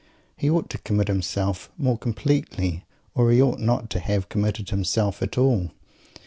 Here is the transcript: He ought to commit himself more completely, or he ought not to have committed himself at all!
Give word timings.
He 0.35 0.49
ought 0.49 0.67
to 0.71 0.79
commit 0.79 1.09
himself 1.09 1.69
more 1.77 1.95
completely, 1.95 2.85
or 3.13 3.29
he 3.29 3.39
ought 3.39 3.59
not 3.59 3.91
to 3.91 3.99
have 3.99 4.29
committed 4.29 4.71
himself 4.71 5.21
at 5.21 5.37
all! 5.37 5.69